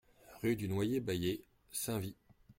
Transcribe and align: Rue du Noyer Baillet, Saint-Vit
Rue 0.41 0.55
du 0.55 0.67
Noyer 0.67 0.99
Baillet, 0.99 1.41
Saint-Vit 1.71 2.15